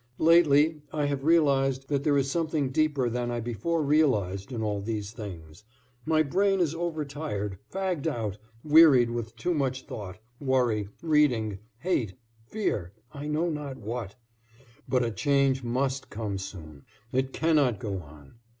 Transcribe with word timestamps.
Lately 0.17 0.81
I 0.91 1.05
have 1.05 1.23
realized 1.23 1.87
that 1.89 2.03
there 2.03 2.17
is 2.17 2.27
something 2.31 2.71
deeper 2.71 3.07
than 3.07 3.29
I 3.29 3.39
before 3.39 3.83
realized 3.83 4.51
in 4.51 4.63
all 4.63 4.81
these 4.81 5.11
things. 5.11 5.63
My 6.07 6.23
brain 6.23 6.59
is 6.59 6.73
over 6.73 7.05
tired, 7.05 7.59
fagged 7.71 8.07
out, 8.07 8.39
wearied 8.63 9.11
with 9.11 9.35
too 9.35 9.53
much 9.53 9.85
thought, 9.85 10.17
worry, 10.39 10.89
reading, 11.03 11.59
hate, 11.81 12.15
fear 12.47 12.93
I 13.13 13.27
know 13.27 13.51
not 13.51 13.77
what 13.77 14.15
but 14.89 15.03
a 15.05 15.11
change 15.11 15.63
must 15.63 16.09
come 16.09 16.39
soon. 16.39 16.83
It 17.11 17.31
cannot 17.31 17.77
go 17.79 17.99
on. 18.01 18.39